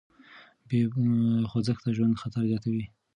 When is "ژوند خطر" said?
1.97-2.43